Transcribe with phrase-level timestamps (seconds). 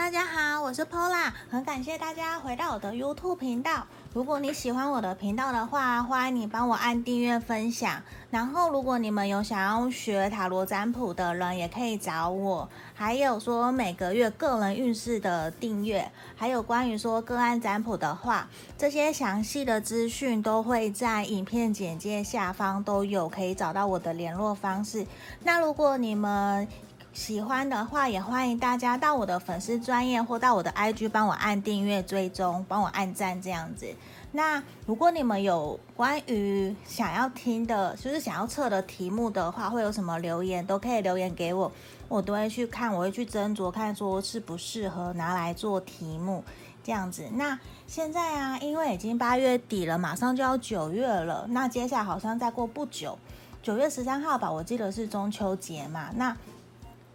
[0.00, 3.86] 大家好，我是 Pola，很感谢大家回到我的 YouTube 频道。
[4.14, 8.00] 如果你喜欢我的频道的话，欢迎你帮我按订阅、分享。
[8.30, 12.66] 然后，如果你们有想要学塔罗占卜的人，也可以找我。
[12.94, 18.48] 还有说每个月个人运势的订阅，还有关于说个案占卜的话，
[18.78, 25.06] 这些详细的资讯都会在影片简介下方都有，可以找到我的联络方式。
[25.44, 26.66] 那如果你们
[27.12, 33.86] 喜欢的话，也欢迎大家到我的粉丝专页或到我的 IG 帮我按订阅、追踪，帮我按赞这样子。
[34.32, 41.70] 那如果你们有关于想要听的，就是想要测的题目的话，会有什么留言都可以留言给我，
[42.08, 46.44] 我都会去看，我会去斟酌看说适不适合拿来做题目
[46.84, 47.28] 这样子。
[47.32, 53.18] 那现在啊，因为已经八月底了，马上就要九月了，那接下来好像再过不久，
[53.64, 56.36] 九月十三号吧，我记得是中秋节嘛，那。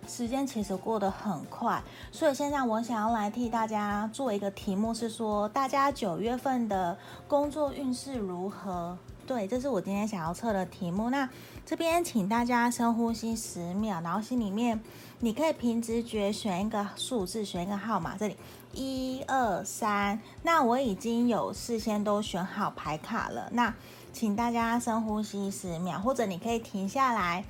[0.07, 6.97] 时间其实过得很快，所以现在我想要来替大家做一个题目，是说大家九月份的
[7.27, 8.97] 工作运势如何？
[9.27, 11.09] 对，这是我今天想要测的题目。
[11.09, 11.27] 那
[11.65, 14.79] 这边请大家深呼吸十秒，然后心里面
[15.19, 18.15] 你可以凭直觉选一个数字，选一个号码。
[18.15, 18.37] 这里
[18.73, 23.49] 一二三，那我已经有事先都选好牌卡了。
[23.53, 23.73] 那
[24.13, 27.43] 请大家深呼吸十秒，或者你可以停下来。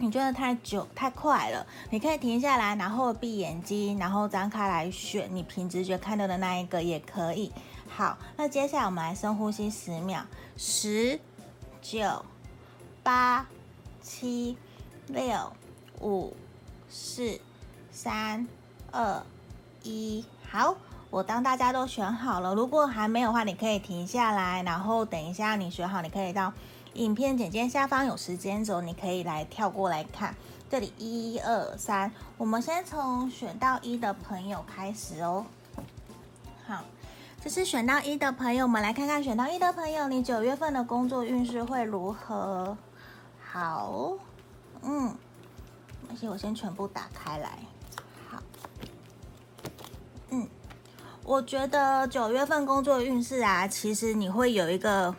[0.00, 7.52] 你觉得太久太快了，你可以停下来，然后闭眼睛，然后张开来选你凭直觉看到的那一个也可以。
[7.88, 10.20] 好，那接下来我们来深呼吸十秒，
[10.56, 11.18] 十、
[11.82, 12.24] 九、
[13.02, 13.44] 八、
[14.00, 14.56] 七、
[15.08, 15.52] 六、
[16.00, 16.32] 五、
[16.88, 17.40] 四、
[17.90, 18.46] 三、
[18.92, 19.20] 二、
[19.82, 20.24] 一。
[20.48, 20.76] 好，
[21.10, 26.52] 我当大家都选好了，如果还没有的话，你可以停下来，然后等一下你选好，你可以到。
[26.94, 30.34] 影片简介下方有时间轴，你可以来跳过来看。
[30.70, 35.46] 这里一二三，我们先从选到一的朋友开始哦。
[36.66, 36.84] 好，
[37.42, 42.76] 这是选到一的朋友，我们来看看选到一的朋友，你九月份的工作运势会如何？
[43.40, 44.12] 好，
[44.82, 45.14] 嗯，
[46.10, 47.58] 而且我先全部打开来。
[48.28, 48.42] 好，
[50.30, 50.46] 嗯，
[51.24, 55.14] 我觉得九月份工作运势啊，其实你会有一个。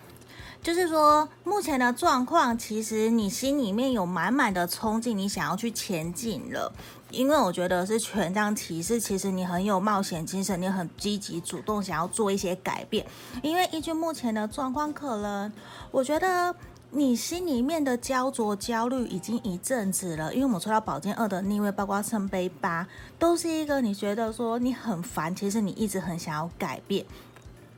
[0.61, 6.71] 就是说，目前的状况，其实你心里面有满满的冲劲，你想要去前进了。
[7.11, 13.05] 因为我觉得是权杖骑士，其实你很有冒险精神，你很积极主动，想要做一些改变。
[13.41, 15.51] 因为依据目前的状况，可能
[15.89, 16.53] 我觉得
[16.91, 20.31] 你心里面的焦灼、焦虑已经一阵子了。
[20.33, 22.85] 因为我们抽到宝剑二的逆位，包括圣杯八，
[23.17, 27.03] 都是一个你觉得说你很烦，其实你一直很想要改变。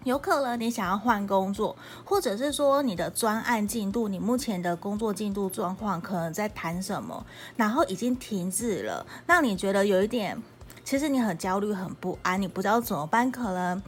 [0.03, 7.23] 有可能你想要换工作，或者是说你的专案进度，你目前的工作进度状况可能在谈什么，
[7.55, 10.41] 然后已经停止了，让你觉得有一点，
[10.83, 13.31] 其实你很焦虑、很不安，你不知道怎么办。
[13.31, 13.79] 可能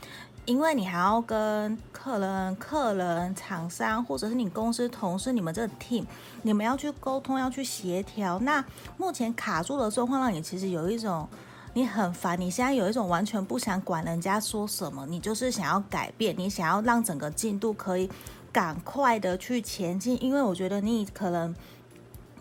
[0.45, 6.05] 因为你还要跟客人、客人、厂商，或者是你公司同事，你们这个 team，
[6.43, 8.37] 你们要去沟通，要去协调。
[8.41, 8.63] 那
[8.97, 11.27] 目前卡住的状况，让你其实有一种。
[11.73, 18.09] 你很烦，你现在有一种完全不想管人家说什么，你就是想要改变，你想要让整个进度可以
[18.51, 21.53] 赶快的去前进，因为我觉得你可能。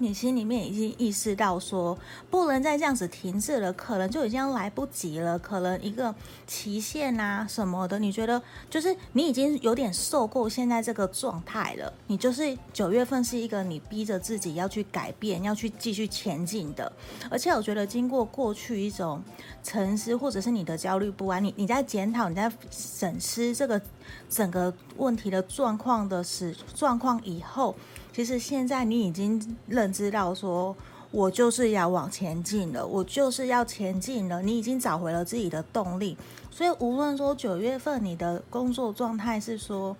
[0.02, 1.96] 你心里面已经意识到说，
[2.28, 6.12] 不能再这样子停滞了，可能就已经来不及了，可能一个
[6.44, 11.92] 期限啊什么的，你觉得就是你已经有点受够现在这个状态了。
[12.08, 16.92] 你就是九月份是一个你逼着自己要去改变，要去继续前进的。
[17.30, 19.22] 而且我觉得经过过去一种
[19.62, 23.80] 沉思，或者是你的焦虑不安，你你在检讨，你在审视这个
[24.28, 27.72] 整个问题的状况的时状况以后。
[28.12, 30.76] 其实现在你已经认知到，说
[31.10, 34.42] 我就是要往前进了，我就是要前进了。
[34.42, 36.16] 你已经找回了自己的动力，
[36.50, 39.96] 所以无论说九月份你的工作状态是说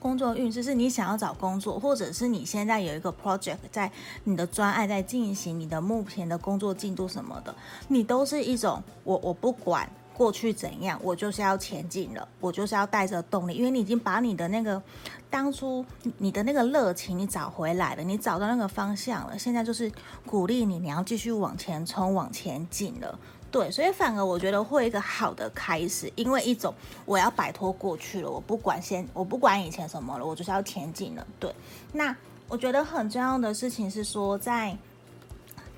[0.00, 3.90] 工作运势是你想要找工作，或者是你现在有一个 project 在
[4.24, 7.54] 你的专案在进行，你的目前的工作进度什么的，
[7.88, 9.88] 你都是一种我我不管。
[10.18, 14.82] 过去怎样，我就是要前进了，我就是要带着动力，因为你已经把你的那个
[15.30, 15.84] 当初
[16.16, 19.90] 你的那个热情你找回来了，你找到那个方向了，现在就是
[20.26, 23.16] 鼓励你，你要继续往前冲，往前进了。
[23.48, 26.74] 对，所以反而我觉得会一个好的开始，因为一种
[27.04, 31.24] 我要摆脱过去了，我不管现我不管以前什么了，我就是要前进了。
[31.38, 31.54] 对，
[31.92, 32.14] 那
[32.48, 34.76] 我觉得很重要的事情是说在。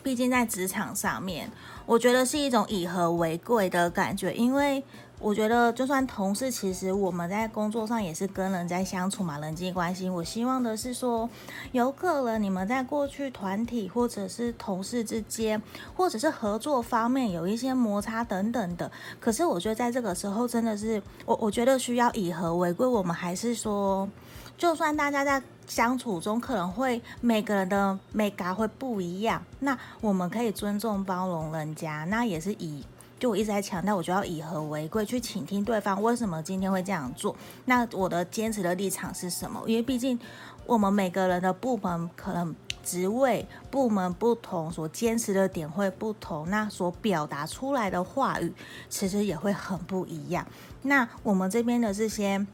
[0.02, 1.50] 毕竟在职场上面，
[1.90, 4.80] 我觉得是一种以和为贵的感觉，因为
[5.20, 10.08] 我觉得，就算同事，其实我们在工作上也是跟人在相处嘛，人际关系。
[10.08, 11.28] 我希望的是说，
[11.72, 15.60] 有可能你们在过去团体或者是同事之间，
[15.94, 18.90] 或者是合作方面有一些摩擦等等的。
[19.20, 22.86] 可是我觉得在这个时候，真的是我我觉得需要以和为贵。
[22.86, 24.08] 我们还是说，
[24.56, 32.82] 就算大家在相处中可能会每个人的美感会不一样，那我们可以尊重包容人家，那也是以。
[33.20, 37.36] 就我一直在强调，我就要以和为贵，去倾听对方为什么今天会这样做。
[37.66, 39.62] 那我的坚持的立场是什么？
[39.66, 40.18] 因为毕竟
[40.64, 48.52] 我们每个人的部门可能职位部门不同，所坚持的点会不同，那所表达出来的话语
[48.88, 50.46] 其实也会很不一样。
[50.82, 52.46] 那我们这边的这些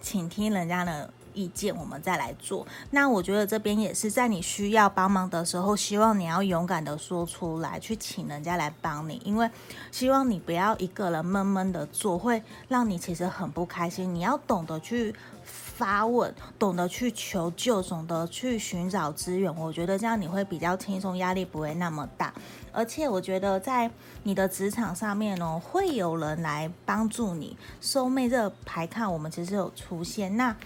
[0.00, 1.10] 倾听人家的。
[1.36, 2.66] 意见，我们再来做。
[2.90, 9.48] 那我觉得这边也是在你需要帮忙的时候，希望你要勇敢的说出来，去请人家来帮你，因为
[9.92, 14.12] 希望你不要一个人闷闷的做，会让你其实很不开心。
[14.12, 19.54] 你要懂得去发问，懂得去求救，懂得去寻找资源。
[19.54, 22.32] 我觉得这样你会比较轻松，压力不会那么大。
[22.72, 23.90] 而且我觉得在
[24.24, 27.56] 你的职场上面呢，会有人来帮助你。
[27.80, 30.56] 收妹这个牌卡，我们其实有出现那。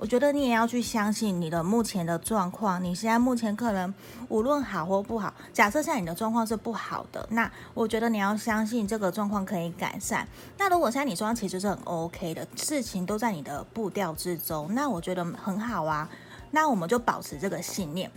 [0.00, 2.82] 我觉得你也要去相信你的目前的状况。
[2.82, 3.92] 你现在目前可能
[4.30, 10.26] 无论好或不好，假设现在你的状况是不好的，那我觉得你要相信这个状况可以改善。
[10.56, 16.08] 那如果现在你状况其实是很 OK 的，事情都在你的步调之中，那我觉得很好啊。
[16.50, 18.10] 那我们就保持这个信念。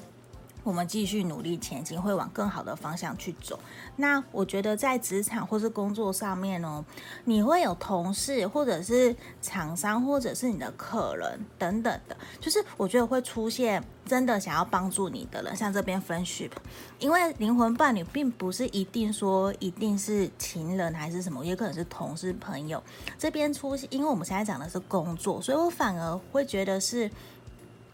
[0.63, 3.59] 我们继续努力前进，会往更好的方向去走。
[3.97, 6.83] 那我觉得在职场或是工作上面哦，
[7.25, 16.51] 你会有同事，或者是厂商，或者是你的客人等等的，就是我觉得会出现真的想要帮助你的人，像这边 friendship，
[16.97, 22.81] 因为灵魂伴侣并不是一定说一定是情人还是什么，也可能是同事朋友。
[23.17, 27.11] 这边出现，因为我们现在讲的是工作，所以我反而会觉得是。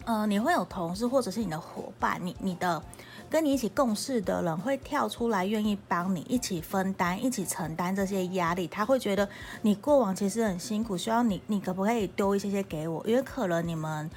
[0.06, 2.81] 呃，你会有同事或者是你的伙伴，你你的
[3.30, 8.68] 跟你一起共事的人会跳出来愿意帮你一起分担、一起承担这些压力。
[8.68, 9.30] 他会觉得
[9.62, 13.06] 你过往其实很辛苦，需要你你可不可以丢一些些给我？
[13.06, 14.10] 因为可能你们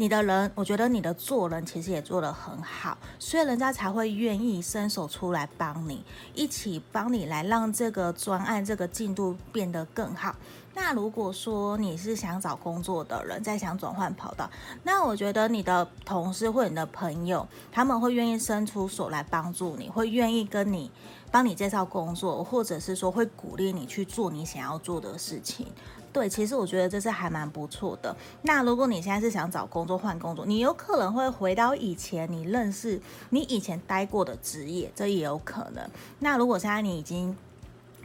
[0.00, 6.04] 你的人，我觉得你的做人其实也做得很好，所以人家才会愿意伸手出来帮你，
[6.34, 10.36] 一起帮你来让这个专案这个进度变得更好。
[10.72, 14.48] 那如果说你是想找工作的人，在想转换跑道，
[14.84, 20.88] 那我觉得你的同事或你的朋友，他们会愿意伸出手来帮助你，会愿意跟你
[21.32, 25.66] 帮你介绍工作，或者是说会鼓励你去做你想要做的事情。
[26.12, 28.14] 对，其实我觉得这是还蛮不错的。
[28.42, 33.00] 那如果你现在是想找工作换工作，你有可能会回到以前你认识
[33.30, 35.88] 你以前待过的职业，这也有可能。
[36.18, 37.36] 那如果现在你已经，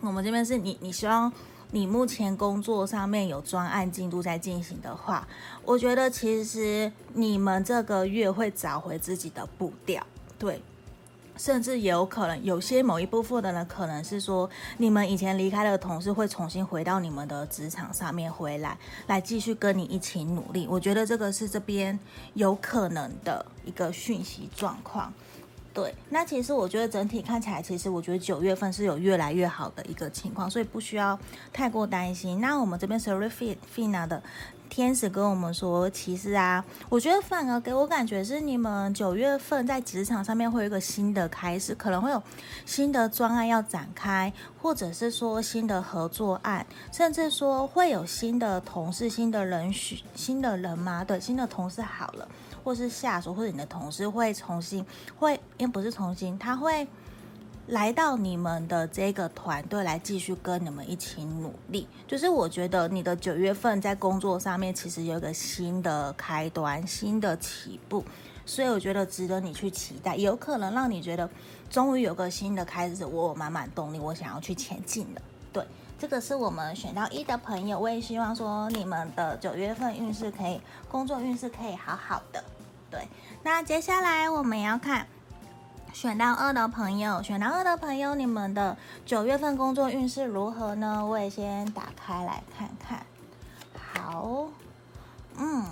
[0.01, 1.31] 我们这边是你，你希望。
[1.75, 5.27] 你目前工作上面有专案进度在进行的话，
[5.65, 10.05] 我觉得其实你们这个月会找回自己的步调，
[10.37, 10.61] 对，
[11.35, 18.77] 甚至也有可能有些某一部分的人可能是说，你们以前离开的同事会重新回到你们的职场上面回来，
[19.07, 20.67] 来继续跟你一起努力。
[20.69, 21.97] 我觉得这个是这边
[22.33, 25.11] 有可能的一个讯息状况。
[25.73, 31.17] 对，那其实我觉得整体看起来，其实我觉得九月份是有越来越好的一个情况，所以不需要
[31.51, 32.39] 太过担心。
[32.39, 34.21] 那我们这边 s e r i f i n a 的
[34.75, 42.19] 天使跟我们说，其实啊，我觉得反而给我感觉是你们九月份在职场上面会有一个新的开始，可能会有
[42.65, 52.27] 新的专案要展开，或者是说新的合作案，甚至说会有新的同事、新的人选、新的人嘛，对，新的同事好了。
[52.63, 54.83] 或是下属或者你的同事会重新
[55.19, 56.87] 会，因为不是重新，他会
[57.67, 61.87] 来到你们的这个团队来继续跟你们一起努力。
[62.05, 68.03] 就是我觉得你的九月份在工作上面其实有一个新的开端、新的起步，
[68.45, 71.29] 所以我觉得值得你去期待，有可能让你觉得
[71.69, 75.21] 终于有个新的开始，我满满动力，我想要去前进了。
[75.53, 75.65] 对，
[75.97, 80.59] 这个是我们选到一的朋友，我也希望说你们的九月份运势可以，
[80.91, 82.43] 工作运势可以好好的。
[82.91, 83.07] 对，
[83.41, 85.07] 那接下来我们要看
[85.93, 91.05] 选到二的朋友，选到二的朋友，你们的九月份工作运势如何呢？
[91.05, 93.05] 我也先打开来看看。
[93.77, 94.47] 好，
[95.37, 95.63] 嗯，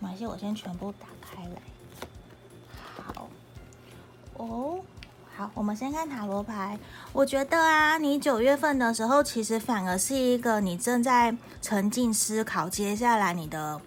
[0.00, 1.60] 没关系，我先全部打开来。
[3.04, 3.28] 好，
[4.38, 4.80] 哦，
[5.36, 6.78] 好，我们先看塔罗牌。
[7.12, 13.78] 我觉得啊，你九月份的时候，其实反而是一个你正在沉浸思考接下来你的。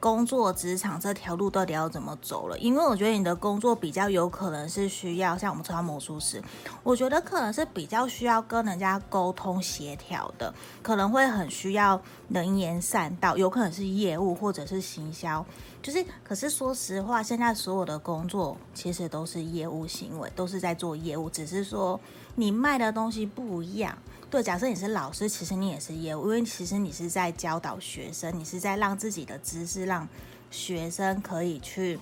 [0.00, 2.58] 工作职场这条路到底要怎么走了？
[2.58, 6.42] 因为我觉得你的工作比较有可能是需要像我们抽到魔术师，
[6.82, 15.44] 我觉得可能是比较需要跟人家沟通协调的，可能会很需要能言善道，有可能是业务或者是行销。
[15.80, 21.98] 就是，可是说实话，现在所有的工作其实都是业务行为，都是在做业务，只是说
[22.38, 23.98] 你卖的东西不一样。
[24.30, 30.08] 对，假设你是老师，其实你也是业务，因为其实你是在教导学生，你是在让自己的知识让
[30.48, 31.98] 学生可以去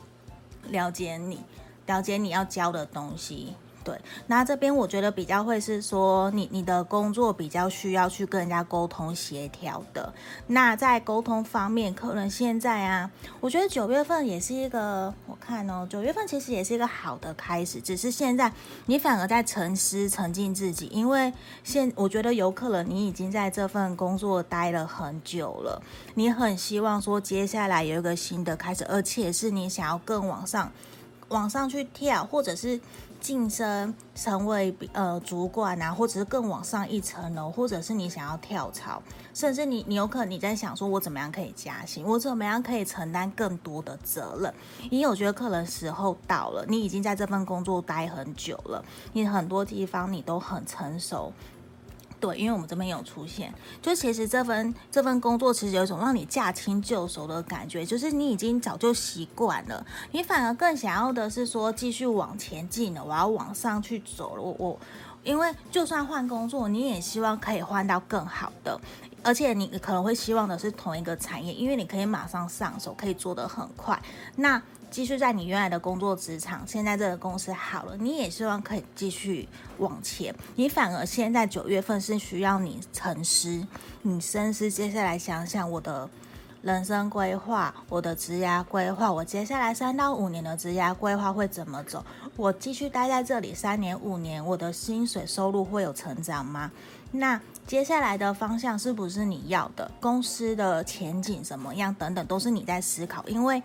[0.69, 1.41] 了解你，
[1.87, 3.55] 了解你要教的东西。
[3.87, 10.13] 对，那这边我觉得比较会是说你，你的工作比较需要去跟人家沟通协调的。
[10.49, 18.51] 那在沟通方面，可能现在啊，我觉得九月份也是一个，我看哦，九月份其实也是一个好的开始，只是现在
[18.87, 25.81] 你反而在沉思、沉浸自己，因为现我觉得有可能你已经在这份工作待了很久了，
[26.15, 30.73] 你很希望说接下来有一个新的开始，而且是你想要更往上、
[31.29, 32.81] 往上去跳，或者是。
[33.27, 39.03] 晋升成为呃主管啊，或者是更往上一层楼，或者是你想要跳槽，
[39.35, 44.55] 甚至你你有可能你在想说，我怎么样可以加薪，我怎么样可以承担更多的责任？
[44.93, 51.33] 因为我觉得可能时候到了，你已经在这份工作待很久了，你很多地方你都很成熟。
[52.19, 64.43] 对，因为我们这边有出现，就其实这份这份工作其实有一种让你驾轻就熟的感觉，就是你已经早就习惯了，你反而更想要的是说继续往前进了，我要往上去走了。
[64.43, 64.79] 我我，
[65.23, 68.81] 因为就算换工作，你也希望可以换到更好的，
[69.23, 74.01] 而且你可能会希望的是同一个产业，因为你可以马上上手，可以做得很快。
[74.37, 74.61] 那
[74.97, 80.35] 继续在你原来的工作职场，现在这个公司好了，你也希望可以继续往前。
[80.55, 83.67] 你反而现在九月份是需要你沉思，
[84.01, 86.09] 你深思，接下来想想我的
[86.63, 92.03] 人生规划，我的职涯规划，我接下来三到五年的职涯规划会怎么走？
[92.35, 96.73] 我继续待在这里三年五年，我的薪水收入会有成长吗？
[97.11, 99.91] 那接下来的方向是不是你要的？
[100.01, 101.95] 公司的前景怎么样？
[101.97, 103.63] 等等，都是你在思考，因为。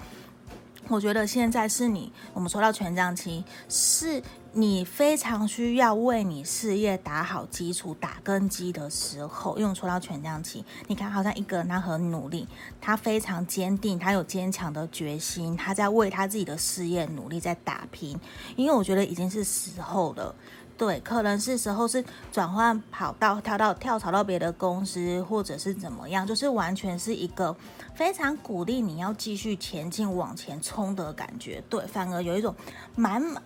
[0.92, 4.22] 我觉得现在是你，我们说到权杖期，是
[4.52, 9.58] 你非常需要为你事业打好基础、打根基的时候。
[9.58, 12.46] 因为说到权杖期，你看好像一个人，他很努力，
[12.82, 18.20] 他非常坚定，他有坚强的决心，他在为他自己的事业努力，在打拼。
[18.58, 20.36] 因为我觉得已经是时候了。
[20.82, 27.56] 对，可能是时候是转换跑道，跳到跳槽到别的公司，或者是怎么样，就是完全是一个
[27.94, 31.64] 非常鼓励你要继续前进、往前冲的感觉。
[31.70, 32.56] 对，反而有一种
[32.96, 33.44] 满满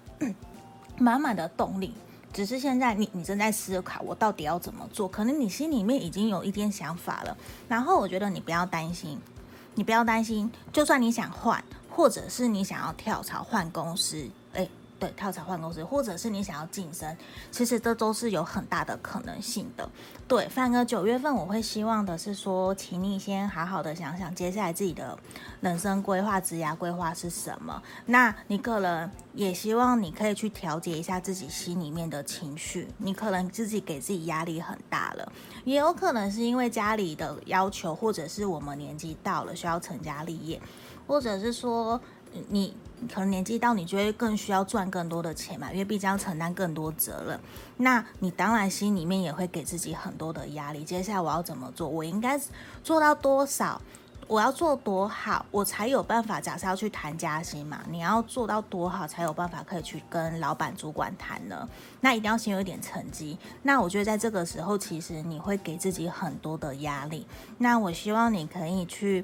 [0.97, 1.93] 满满的动力。
[2.31, 5.05] 只是现在你你正在思考，我到底要怎么做？
[5.05, 7.35] 可能你心里面已经有一点想法了。
[7.67, 9.19] 然后我觉得你不要担心，
[9.73, 14.25] 你不要担心，就算你想换，或者是你想要跳槽换公司，
[14.97, 17.15] 对，跳槽换公司，或者是你想要晋升，
[17.51, 19.89] 其实这都是有很大的可能性的。
[20.27, 25.17] 对，反而九月份我会希望的是说，请你先好好的想想接下来自己的
[25.59, 27.83] 人生规划、职涯规划是什么。
[28.05, 32.87] 那你可能也希望你可以去调节一下自己心里面的情绪。
[32.97, 35.31] 你可能自己给自己压力很大了，
[35.65, 40.61] 也有可能是因为家里的要求，或者是我们年纪到了需要成家立业，
[41.05, 41.99] 或者是说。
[42.49, 42.75] 你
[43.13, 47.39] 可能年纪到，你就会更需要赚更多的钱嘛，因为毕竟要承担更多责任。
[47.77, 50.83] 那你当然心里面也会给自己很多的压力。
[50.83, 51.87] 接下来我要怎么做？
[51.87, 52.39] 我应该
[52.83, 53.81] 做到多少？
[54.27, 56.41] 我要做多好，我才有办法？
[56.41, 61.69] 假设要去谈加薪嘛，你要做到多好才有办法可以去跟老板、主管谈呢？
[62.01, 63.37] 那一定要先有一点成绩。
[63.61, 67.27] 那我觉得在这个时候，其实你会给自己很多的压力。
[67.59, 69.23] 那我希望你可以去。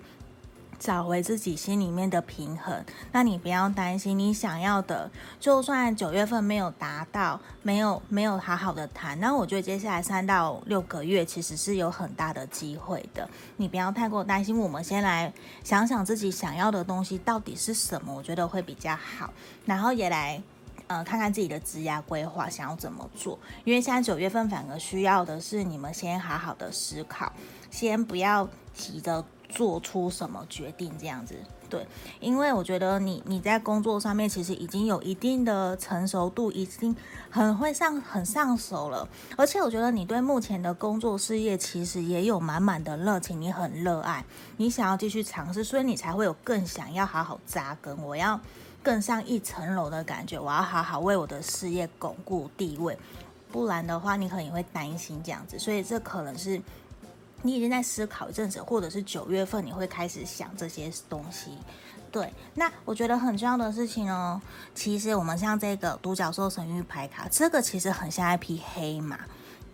[0.82, 14.58] 找回自己心里面的平衡，那你不要担心，你想要的，就算九月份没有达到，没有没有好好的谈，那我觉得接下来三到六个月其实是有很大的机会的，你不要太过担心。
[14.58, 15.32] 我们先来
[15.64, 19.32] 想想自己想要的东西到底是什么，我觉得会比较好，
[19.66, 20.42] 然后也来
[20.88, 27.32] 呃看看自己的职涯规划想要怎么做，因为现在九月份反而需要的是你们先好好的思考，
[27.70, 29.24] 先不要急着。
[29.52, 31.36] 做出什么决定这样子，
[31.70, 31.86] 对，
[32.20, 36.96] 因为我觉得你你在工作上面其实已经有一定的成熟度，已经
[37.30, 44.26] 很会上很上手了，而且我觉得你对目前的工作事业其实也有满满的热情，你很热爱，
[44.58, 48.40] 你想要继续尝试，所以你才会有更想要好好扎根，我要
[48.82, 52.98] 更上一层楼的感觉，我要好好为我的事业巩固地位，
[53.52, 56.62] 不然的话你可能也会担心这样子，所以这可能是。
[57.42, 61.58] 你已经在思考一阵子，或者是九月份你会开始想这些东西。
[62.12, 64.42] 对，那我觉得很重要的事情哦，
[64.76, 69.20] 其实我们像这个独角兽神域牌卡，这个其实很像一匹黑马。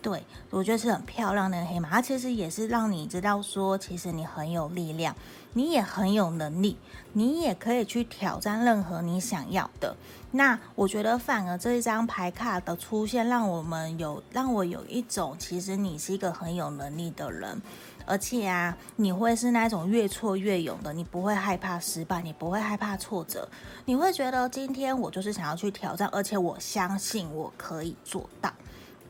[0.01, 5.15] 对，我觉得是很漂亮的黑马，它其实也是让你知道说，其实你很有力量，
[5.53, 6.77] 你也很有能力，
[7.13, 9.95] 你也可以去挑战任何你想要的。
[10.31, 17.59] 那我觉得反而这一张牌卡的出现，让我们有让我有一种，其实你是一个很有能力的人，
[18.05, 23.49] 而且啊，你会是那种越挫越勇的，你不会害怕失败，你不会害怕挫折，
[23.85, 28.53] 你会觉得今天我就是想要去挑战，而且我相信我可以做到。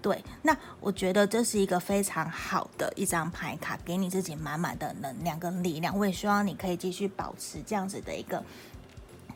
[0.07, 5.97] 对，那我觉得这是一个非常好的一张牌卡，给你自己满满的能量跟力量。
[5.97, 8.41] 我也希望你可以继续保持这样子的一个。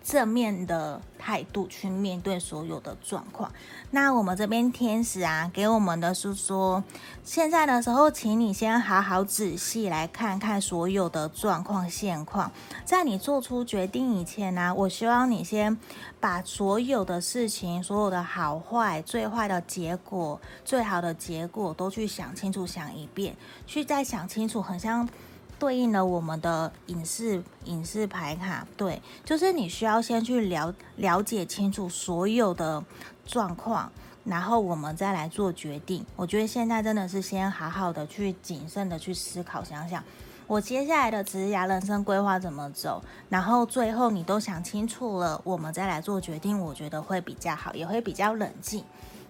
[0.04, 3.52] 正面的态度去面对所有的状况。
[3.92, 6.84] 那我们这边天使啊，给我们的是说，
[7.24, 12.52] 现在的时候，请你先好好仔细来看看所有的状况现况。
[12.86, 15.78] 在你做出决定以前呢，我希望你先
[16.20, 23.36] 把所有的事情、所有的好坏、最坏的结果、最好的结果都去想清楚，想一遍，
[23.68, 25.08] 去再想清楚，很像。
[25.62, 32.84] 对应了我们的影视影视牌卡，对，就是你需要先去了了解清楚所有的
[33.28, 33.92] 状况，
[34.24, 36.04] 然后我们再来做决定。
[36.16, 40.04] 我觉得现在真的是先好好的去谨慎的去思考，想想
[40.48, 43.00] 我接下来的职业人生规划怎么走，
[43.30, 48.84] 然后最后你都想清楚了，我们再来做决定，我觉得会比较好，也会比较冷静。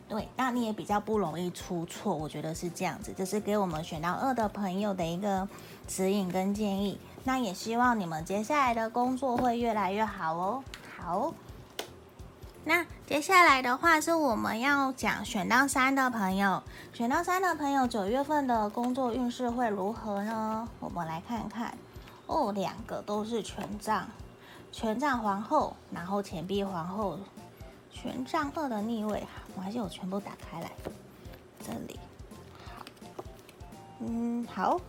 [0.07, 3.13] 对，那你也比较不容易出错，我觉得是这样子。
[3.17, 5.47] 这是给我们选到二的朋友的一个
[5.91, 6.97] 指引跟建议。
[7.25, 10.63] 那也希望你们接下来的工作会越来越好哦。
[10.97, 11.33] 好，
[12.63, 20.65] 那接下来的话是我们要讲选到三的朋友，选到三的朋友九月份的工作运势会如何呢？
[20.79, 21.77] 我们来看看
[22.25, 24.07] 哦，两个都是权杖，
[24.71, 27.19] 权杖皇后，然后钱币皇后。
[27.93, 29.21] 权杖二的逆位，
[29.53, 30.71] 我还是我全部打开来，
[31.59, 31.99] 这里，
[32.65, 32.85] 好，
[33.99, 34.79] 嗯，好，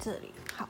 [0.00, 0.68] 这里好。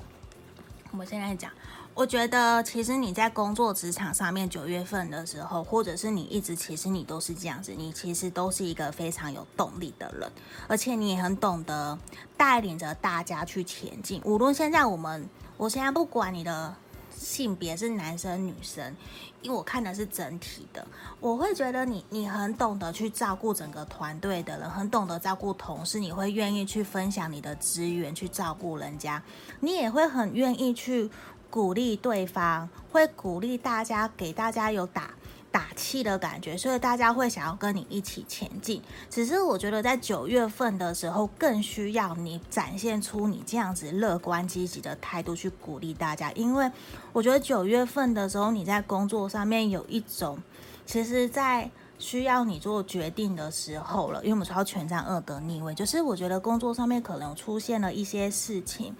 [0.90, 1.50] 我们现在讲，
[1.94, 10.30] 我觉得其实你在工作职场上面，九月份的时候，或者是你一直，其实你都是这样子，你其实都是一个非常有动力的人，
[10.66, 11.96] 而且你也很懂得
[12.36, 14.20] 带领着大家去前进。
[14.24, 16.74] 无论现在我们，我现在不管你的。
[17.20, 18.96] 性别是男生女生，
[19.42, 20.84] 因为我看的是整体的，
[21.20, 29.22] 我会觉得你你很懂得去照顾整个团队的人，很懂得照顾同事，你会愿意去分享你的资源去照顾人家，
[29.60, 31.10] 你也会很愿意去
[31.50, 35.10] 鼓励对方，会鼓励大家，给大家有打。
[35.52, 38.80] 打气的感觉，所以大家会想要跟你一起前进。
[39.08, 46.30] 只是我觉得在九月份的时候，更需要你展现出你这样子乐观积极的态度去鼓励大家。
[46.32, 46.70] 因为
[47.12, 50.38] 我觉得九月份的时候，你在工作上面有一种，
[50.86, 54.20] 其实，在需要你做决定的时候了。
[54.22, 58.94] 因为我们说到权杖二的逆位，就是我觉得工作上面可能出现了一些事情。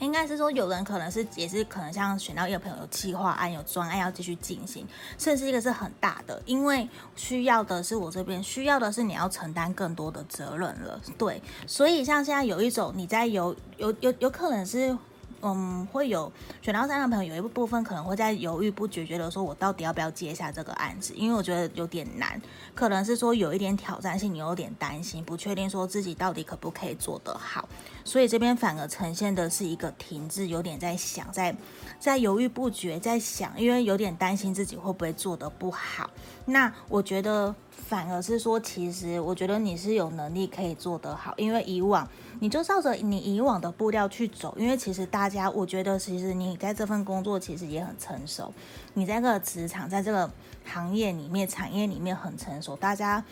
[0.00, 4.86] 应该是说，有人可能是也是可能像选到一个朋友有计划案、有专案要继续进行，
[5.16, 14.96] 甚至一个是很大的，因为需要的是我这边需要的是你要承担更多的责任了，对，所以像现在有一种你在有有有有可能是。
[15.42, 22.40] 嗯，会有选到三的朋友，有一部分可能会在犹豫不决，觉得说我到底要不要接下这个案子，因为我觉得有点难，
[22.74, 27.68] 可能是说有一点挑战性，你有点担心，不确定说自己到底可不可以做得好，
[28.04, 31.56] 所以这边反而呈现的是一个停滞，有点在想，在
[31.98, 36.10] 在犹豫不决，在想，因为有点担心自己会不会做得不好。
[36.44, 37.54] 那我觉得
[37.88, 42.06] 反而是说，其实我觉得你是有能力可以做得好，因为以往。
[42.42, 48.50] 你就照着你以往的步调去走，因为其实大家，我觉得其实你在这份工作其实也很成熟，
[48.94, 50.30] 你在这个职场，在这个
[50.64, 53.22] 行业里面、产业里面很成熟，大家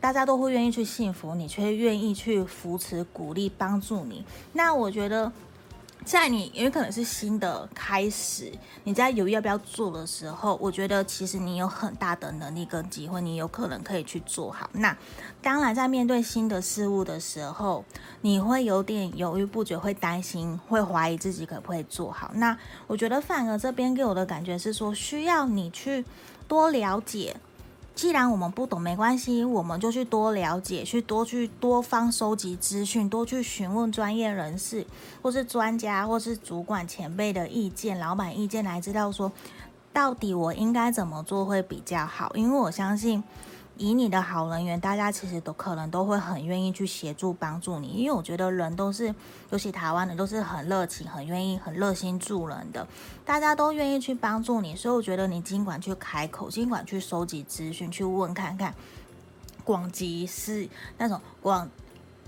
[0.00, 4.24] 大家都会愿意去信服你，却愿意去扶持、鼓励、帮助你。
[4.52, 5.30] 那我觉得。
[6.04, 8.52] 在你有可能是新的开始，
[8.84, 14.68] 你在犹豫要不要做的时候，我觉得其实你有很大的能力跟机会，你有可能可以去做好。
[14.74, 14.96] 那
[15.40, 17.84] 当然，在面对新的事物的时候，
[18.20, 22.30] 你会有点犹豫不决，会担心，会怀疑自己可不可以做好。
[22.34, 26.04] 那我觉得反而这边给我的感觉是说，需要你去
[26.46, 27.34] 多了解。
[27.94, 34.84] 既然我们不懂，没关系，我们就去多了解，去多去多方收集资讯，多去询问专业人士，
[35.22, 39.30] 或是专家，或是主管前辈的意见、老板意见，来知道说
[39.92, 42.32] 到底我应该怎么做会比较好。
[42.34, 43.22] 因为我相信，
[43.76, 49.14] 以你的好人缘，大家其实都可能都会很愿意去协助帮助你，因为我觉得人都是，
[49.50, 52.86] 尤其台湾人都是很热情、很愿意、很热心助人的，
[53.24, 58.74] 大家都愿意去帮助你，所以我觉得你尽管去开口，尽管去收集资讯，去问看看，
[59.64, 61.68] 广集是那种广。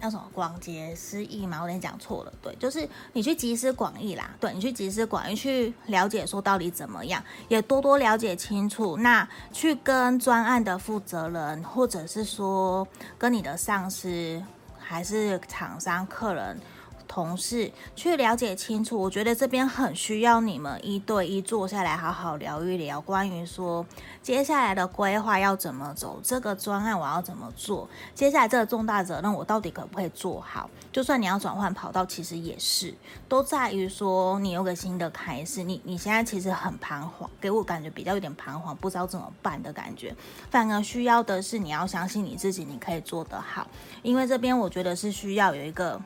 [0.01, 1.59] 那什么广结失意嘛？
[1.59, 8.97] 我有点讲错了，对，就是你去集思广益啦，对，你去集思广益去了解说到底怎么样，也多多了解清楚。
[8.99, 14.43] 那去跟专案的负责人，或者是说跟你的上司，
[14.79, 16.61] 还是厂商、客人。
[17.09, 23.87] 同事去了解清楚，我觉得这边很需要你们一对一坐下来好好聊一聊，关于说
[24.23, 30.69] 接下来的规划要怎么走，这个专案我要怎么做，接下来这个重大责任我到底可不可以做好？
[30.93, 32.93] 就算你要转换跑道，其实也是
[33.29, 40.15] 都在于说你有个新的开始，你你现在其实很彷徨，给我感觉比较有点彷徨，不知道怎么办的感觉。
[40.51, 43.67] 反而需要的是你要相信你自己，你可以做得好，
[44.03, 46.01] 因为这边我觉得是需要有一个。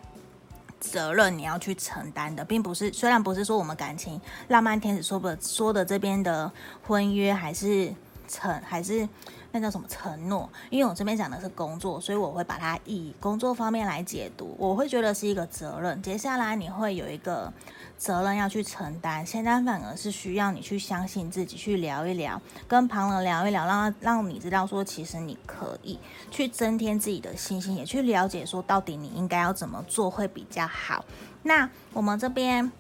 [0.81, 6.51] 责任你要去承担的，并不是，虽然不是说我们感情浪漫天使说的说的这边的
[6.83, 7.95] 婚约还是
[8.27, 9.07] 成还是
[9.53, 16.01] 那叫什么承诺，因为我这边讲的是工作，所以我会把它以工作方面来解读，我会觉得是一个责任。
[16.03, 17.53] 接下来你会有一个。
[18.01, 25.99] 责任要去承担，现在反而是需要你去相信自己，去聊一聊，跟旁人聊一聊，让让你知道说，其实你可以
[26.31, 31.05] 去增添自己的信心，也去了解说，到底你应该要怎么做会比较好。
[31.43, 32.73] 那我们这边。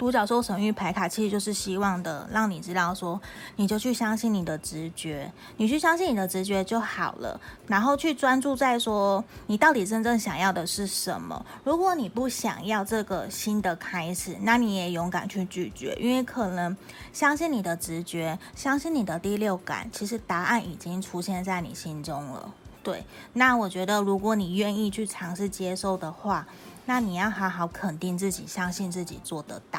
[0.00, 3.20] 独角兽神諭牌卡其实就是希望的，让你知道说，
[3.56, 11.44] 你就去相信你的直觉，你去相信你的直觉就好了，然后去专注在说，你到底真正想要的是什么。
[11.64, 16.74] 如果你不想要这个新的开始，那你也勇敢去拒绝，因为可能
[17.12, 22.50] 相信你的直觉，相信你的第六感，其实答案已经出现在你心中了。
[22.82, 26.46] 对，那我觉得如果你愿意去尝试接受的话。
[26.90, 29.78] 那你要好好肯定自己，相信自己做得到。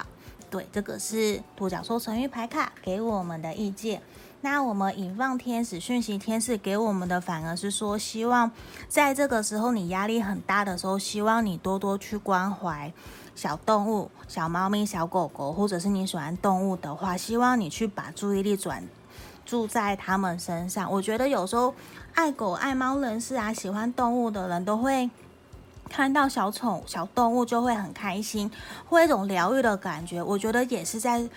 [0.50, 4.02] 对，这个是独角兽神諭牌卡给我们的意见。
[4.40, 8.50] 那我们引放天使讯息天使给我们的，反而是说，希望
[8.88, 12.94] 在这个时候你压力很大的时候，希望你多多去关怀
[13.36, 18.88] 小动物、小猫咪、小狗狗，或者是你喜欢动物的话，希望你去把注意力转
[19.46, 20.90] 注在他们身上。
[20.90, 21.76] 我觉得有时候
[22.14, 25.10] 爱狗爱猫人士啊，喜欢动物的人都会。
[25.92, 28.50] 看到小宠小动物就会很开心，
[28.88, 30.24] 会一种疗愈的感觉。
[30.24, 31.28] 我觉得也是在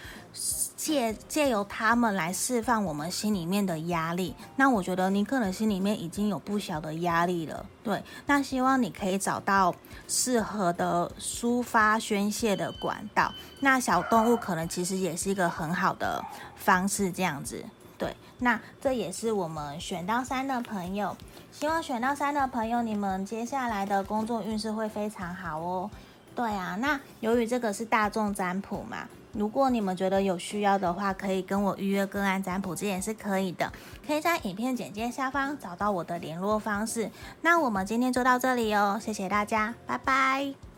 [0.77, 4.33] 借借由他们来释放我们心里面的压力。
[4.55, 8.01] 那我觉得你可能心里面已经有不小的压力了，对。
[8.27, 9.75] 那希望你可以找到
[10.07, 13.33] 适合的抒发宣泄的管道。
[13.59, 17.65] 那小动物可能其实也是一个很好的方式，这样子。
[17.99, 21.17] 对，那这也是我们选到三的朋友。
[21.55, 25.89] 希望选到三的朋友，你们接下来的工作运势会非常好哦。
[26.35, 33.73] 对啊，那由于这个是大众占卜嘛，如果你们觉得有需要的话，可以跟我预约个案占卜，这也是可以的。
[34.05, 37.09] 可以在影片简介下方找到我的联络方式。
[37.43, 40.74] 那我们今天就到这里哦，谢谢大家，拜拜。